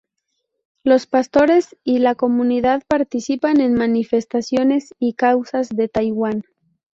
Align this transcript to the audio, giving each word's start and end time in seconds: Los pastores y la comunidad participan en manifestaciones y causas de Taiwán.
Los 0.83 1.05
pastores 1.05 1.77
y 1.83 1.99
la 1.99 2.15
comunidad 2.15 2.81
participan 2.87 3.61
en 3.61 3.75
manifestaciones 3.75 4.95
y 4.97 5.13
causas 5.13 5.69
de 5.69 5.89
Taiwán. 5.89 6.41